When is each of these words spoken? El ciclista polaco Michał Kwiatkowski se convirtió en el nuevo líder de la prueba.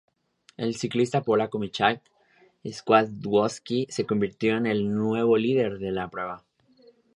El 0.57 0.73
ciclista 0.73 1.21
polaco 1.21 1.59
Michał 1.59 1.97
Kwiatkowski 2.63 3.85
se 3.91 4.03
convirtió 4.07 4.57
en 4.57 4.65
el 4.65 4.91
nuevo 4.95 5.37
líder 5.37 5.77
de 5.77 5.91
la 5.91 6.09
prueba. 6.09 6.43